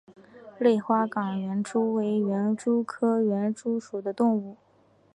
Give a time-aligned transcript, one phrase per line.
[0.57, 4.57] 类花岗园蛛为园蛛科园蛛属的动物。